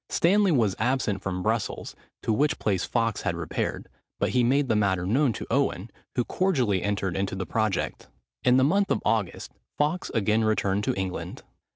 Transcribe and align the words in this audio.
Stanley 0.09 0.51
was 0.51 0.75
absent 0.79 1.21
from 1.21 1.43
Brussels, 1.43 1.95
to 2.23 2.33
which 2.33 2.57
place 2.57 2.85
Fawkes 2.85 3.21
had 3.21 3.35
repaired; 3.35 3.87
but 4.19 4.29
he 4.29 4.43
made 4.43 4.67
the 4.67 4.75
matter 4.75 5.05
known 5.05 5.31
to 5.33 5.45
Owen, 5.51 5.91
who 6.15 6.23
cordially 6.25 6.81
entered 6.81 7.15
into 7.15 7.35
the 7.35 7.45
project. 7.45 8.07
In 8.43 8.57
the 8.57 8.63
month 8.63 8.89
of 8.89 9.03
August, 9.05 9.51
Fawkes 9.77 10.09
again 10.15 10.43
returned 10.43 10.85
to 10.85 10.95
England. 10.95 11.43